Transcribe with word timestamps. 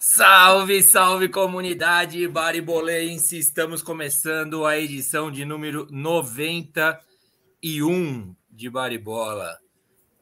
Salve, 0.00 0.80
salve 0.80 1.28
comunidade 1.28 2.28
baribolense! 2.28 3.36
Estamos 3.36 3.82
começando 3.82 4.64
a 4.64 4.78
edição 4.78 5.28
de 5.28 5.44
número 5.44 5.88
91 5.90 8.32
de 8.48 8.70
Baribola. 8.70 9.58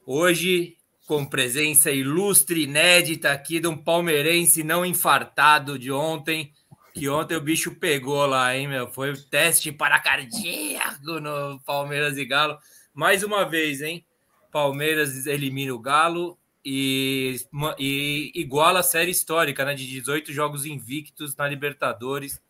Hoje, 0.07 0.79
com 1.07 1.27
presença 1.27 1.91
ilustre, 1.91 2.62
inédita 2.62 3.30
aqui 3.30 3.61
de 3.61 3.69
um 3.69 3.77
palmeirense 3.77 4.65
não 4.65 4.83
infartado 4.83 5.79
de 5.79 5.93
ontem, 5.93 6.51
que 6.95 7.07
ontem 7.07 7.37
o 7.37 7.43
bicho 7.43 7.74
pegou 7.74 8.24
lá, 8.24 8.57
hein, 8.57 8.69
meu? 8.69 8.88
Foi 8.88 9.15
teste 9.15 9.71
para 9.71 10.01
cardíaco 10.01 11.21
no 11.21 11.61
Palmeiras 11.66 12.16
e 12.16 12.24
Galo. 12.24 12.57
Mais 12.95 13.23
uma 13.23 13.45
vez, 13.45 13.83
hein? 13.83 14.07
Palmeiras 14.51 15.27
elimina 15.27 15.74
o 15.74 15.79
Galo 15.79 16.38
e, 16.69 17.37
e 17.79 18.33
iguala 18.34 18.80
a 18.80 18.83
série 18.83 19.13
histórica, 19.13 19.65
né? 19.65 19.73
De 19.73 19.87
18 19.87 20.32
jogos 20.32 20.66
invictos 20.66 21.37
na 21.37 21.46
Libertadores. 21.46 22.43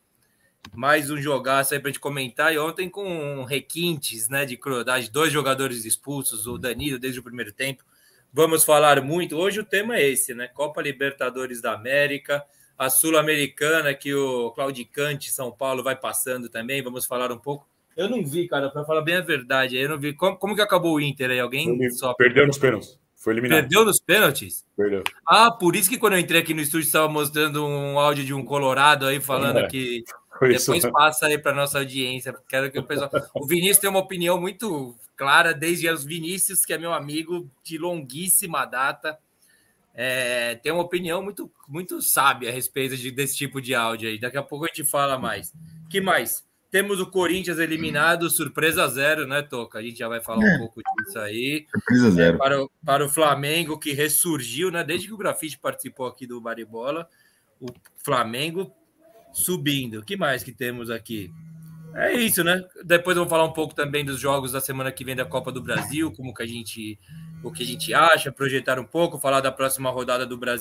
Mais 0.75 1.11
um 1.11 1.21
jogaço 1.21 1.75
aí 1.75 1.81
para 1.81 1.91
gente 1.91 2.01
comentar. 2.01 2.51
E 2.55 2.59
ontem 2.59 2.89
com 2.89 3.45
requintes, 3.45 4.31
né? 4.31 4.47
De 4.47 4.57
crueldade, 4.57 5.11
dois 5.11 5.31
jogadores 5.31 5.85
expulsos, 5.85 6.47
o 6.47 6.57
Danilo 6.57 6.99
desde 6.99 7.21
o 7.21 7.23
primeiro 7.23 7.53
tempo. 7.53 7.85
Vamos 8.33 8.65
falar 8.65 9.03
muito. 9.03 9.37
Hoje 9.37 9.61
o 9.61 9.65
tema 9.65 9.97
é 9.97 10.09
esse, 10.09 10.33
né? 10.33 10.49
Copa 10.49 10.81
Libertadores 10.81 11.61
da 11.61 11.75
América, 11.75 12.43
a 12.79 12.89
Sul-Americana, 12.89 13.93
que 13.93 14.15
o 14.15 14.51
Claudicante 14.53 15.31
São 15.31 15.53
Paulo 15.53 15.83
vai 15.83 15.95
passando 15.95 16.49
também. 16.49 16.83
Vamos 16.83 17.05
falar 17.05 17.31
um 17.31 17.39
pouco. 17.39 17.69
Eu 17.95 18.09
não 18.09 18.25
vi, 18.25 18.49
cara, 18.49 18.71
para 18.71 18.83
falar 18.83 19.03
bem 19.03 19.17
a 19.17 19.21
verdade. 19.21 19.77
Eu 19.77 19.91
não 19.91 19.99
vi. 19.99 20.15
Como, 20.15 20.39
como 20.39 20.55
que 20.55 20.63
acabou 20.63 20.95
o 20.95 21.01
Inter 21.03 21.33
aí? 21.33 21.39
Alguém 21.39 21.91
só. 21.91 22.15
Perdeu 22.15 22.47
nos 22.47 22.57
pênaltis. 22.57 22.99
Foi 23.27 23.33
eliminado. 23.33 23.63
Perdeu 23.63 23.85
nos 23.85 23.99
pênaltis? 23.99 24.65
Perdeu. 24.77 25.03
Ah, 25.29 25.51
por 25.51 25.75
isso 25.75 25.91
que 25.91 25.99
quando 25.99 26.13
eu 26.13 26.21
entrei 26.21 26.41
aqui 26.41 26.55
no 26.55 26.61
estúdio 26.61 26.87
estava 26.87 27.09
mostrando 27.09 27.67
um 27.67 27.99
áudio 27.99 28.25
de 28.25 28.33
um 28.33 28.45
colorado 28.45 29.05
aí 29.05 29.19
falando 29.19 29.59
é, 29.59 29.67
que 29.67 30.05
depois 30.41 30.85
isso. 30.85 30.93
passa 30.93 31.27
aí 31.27 31.37
para 31.37 31.53
nossa 31.53 31.79
audiência. 31.79 32.33
Quero 32.49 32.71
que 32.71 32.79
o 32.79 32.85
pessoal. 32.85 33.11
O 33.35 33.45
Vinícius 33.45 33.79
tem 33.79 33.91
uma 33.91 33.99
opinião 33.99 34.41
muito 34.41 34.95
clara 35.17 35.53
desde 35.53 35.91
os 35.91 36.05
Vinícius, 36.05 36.65
que 36.65 36.73
é 36.73 36.79
meu 36.79 36.93
amigo 36.93 37.51
de 37.65 37.77
longuíssima 37.79 38.65
data. 38.65 39.19
É, 39.93 40.55
tem 40.55 40.71
uma 40.71 40.85
opinião 40.85 41.21
muito, 41.21 41.51
muito 41.67 42.01
sábia 42.01 42.51
a 42.51 42.53
respeito 42.53 42.97
de, 42.97 43.11
desse 43.11 43.37
tipo 43.37 43.61
de 43.61 43.75
áudio 43.75 44.09
aí. 44.09 44.21
Daqui 44.21 44.37
a 44.37 44.43
pouco 44.45 44.67
a 44.67 44.69
gente 44.69 44.85
fala 44.85 45.19
mais. 45.19 45.53
que 45.91 46.01
mais? 46.01 46.45
Temos 46.71 47.01
o 47.01 47.07
Corinthians 47.07 47.59
eliminado, 47.59 48.29
surpresa 48.29 48.87
zero, 48.89 49.27
né, 49.27 49.43
Toca? 49.43 49.79
A 49.79 49.83
gente 49.83 49.99
já 49.99 50.09
vai 50.09 50.21
falar 50.21 50.45
é. 50.45 50.55
um 50.55 50.59
pouco 50.59 50.83
disso 50.99 51.19
aí. 51.19 51.67
Surpresa 51.71 52.11
zero. 52.11 52.35
É, 52.35 52.39
para, 52.39 52.63
o, 52.63 52.71
para 52.85 53.05
o 53.05 53.09
Flamengo, 53.09 53.79
que 53.79 53.93
ressurgiu, 53.93 54.71
né? 54.71 54.83
Desde 54.83 55.07
que 55.07 55.15
o 55.15 55.17
Grafite 55.17 55.59
participou 55.59 56.07
aqui 56.07 56.27
do 56.27 56.41
Baribola, 56.41 57.09
o 57.61 57.67
Flamengo 58.05 58.73
subindo. 59.33 60.01
O 60.01 60.05
que 60.05 60.17
mais 60.17 60.43
que 60.43 60.53
temos 60.53 60.91
aqui? 60.91 61.31
É 61.95 62.13
isso, 62.13 62.45
né? 62.45 62.63
Depois 62.85 63.17
vamos 63.17 63.31
falar 63.31 63.45
um 63.45 63.53
pouco 63.53 63.75
também 63.75 64.05
dos 64.05 64.21
jogos 64.21 64.53
da 64.53 64.61
semana 64.61 64.93
que 64.93 65.03
vem 65.03 65.17
da 65.17 65.25
Copa 65.25 65.51
do 65.51 65.63
Brasil, 65.63 66.13
como 66.13 66.35
que 66.35 66.43
a 66.43 66.47
gente, 66.47 66.99
o 67.43 67.51
que 67.51 67.63
a 67.63 67.67
gente 67.67 67.95
acha, 67.95 68.31
projetar 68.31 68.79
um 68.79 68.85
pouco, 68.85 69.19
falar 69.19 69.41
da 69.41 69.51
próxima 69.51 69.91
rodada 69.91 70.27
do 70.27 70.37
Brasil 70.37 70.47